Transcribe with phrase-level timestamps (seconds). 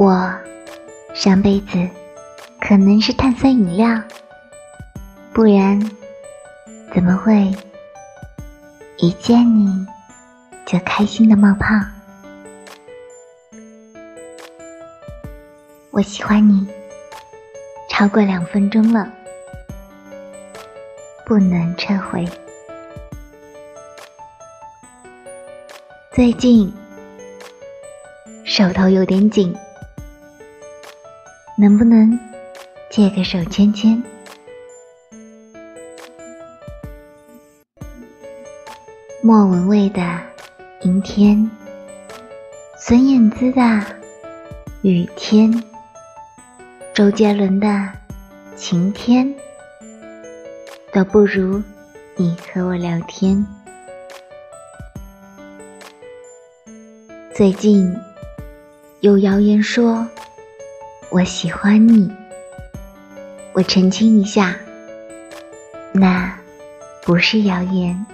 [0.00, 0.34] 我
[1.12, 1.86] 上辈子
[2.58, 4.02] 可能是碳酸饮料，
[5.34, 5.78] 不然
[6.94, 7.54] 怎么会
[8.96, 9.86] 一见你
[10.64, 11.74] 就开心的冒泡？
[15.90, 16.66] 我喜欢你
[17.90, 19.06] 超过两分钟了，
[21.26, 22.26] 不能撤回。
[26.10, 26.72] 最近
[28.46, 29.54] 手头有点紧。
[31.60, 32.18] 能不能
[32.90, 34.02] 借个手牵牵？
[39.22, 40.00] 莫文蔚的
[40.80, 41.36] 《阴天》，
[42.78, 43.60] 孙燕姿的
[44.80, 45.52] 《雨天》，
[46.94, 47.66] 周杰伦的
[48.56, 49.26] 《晴天》，
[50.94, 51.62] 都不如
[52.16, 53.46] 你和我聊天。
[57.34, 57.94] 最近
[59.00, 60.08] 有谣言说。
[61.10, 62.08] 我喜欢你，
[63.52, 64.54] 我澄清一下，
[65.90, 66.32] 那
[67.02, 68.06] 不是谣言。